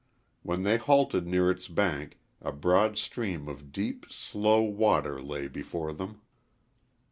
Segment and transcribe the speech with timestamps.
[0.41, 5.93] When they halted near its bank a broad stream of deep, slow water lay before
[5.93, 6.21] them.